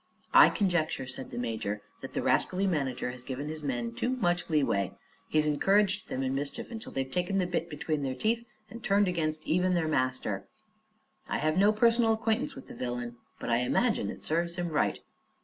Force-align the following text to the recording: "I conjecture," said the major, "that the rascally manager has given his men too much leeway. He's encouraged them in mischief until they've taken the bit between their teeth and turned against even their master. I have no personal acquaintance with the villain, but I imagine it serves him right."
"I 0.33 0.49
conjecture," 0.49 1.05
said 1.05 1.29
the 1.29 1.37
major, 1.37 1.83
"that 2.01 2.13
the 2.13 2.23
rascally 2.23 2.65
manager 2.65 3.11
has 3.11 3.21
given 3.23 3.49
his 3.49 3.61
men 3.61 3.91
too 3.93 4.09
much 4.09 4.49
leeway. 4.49 4.93
He's 5.27 5.45
encouraged 5.45 6.09
them 6.09 6.23
in 6.23 6.33
mischief 6.33 6.71
until 6.71 6.91
they've 6.91 7.11
taken 7.11 7.37
the 7.37 7.45
bit 7.45 7.69
between 7.69 8.01
their 8.01 8.15
teeth 8.15 8.43
and 8.67 8.83
turned 8.83 9.07
against 9.07 9.45
even 9.45 9.75
their 9.75 9.87
master. 9.87 10.47
I 11.29 11.37
have 11.37 11.55
no 11.55 11.71
personal 11.71 12.13
acquaintance 12.13 12.55
with 12.55 12.65
the 12.65 12.73
villain, 12.73 13.17
but 13.39 13.51
I 13.51 13.57
imagine 13.57 14.09
it 14.09 14.23
serves 14.23 14.55
him 14.55 14.69
right." 14.71 14.97